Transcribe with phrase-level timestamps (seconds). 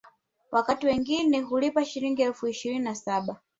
[0.51, 3.39] Wakati wageni hulipa Shilingi elfu ishirini na saba